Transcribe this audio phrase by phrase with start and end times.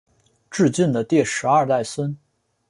[0.49, 2.17] 挚峻的第十二代孙。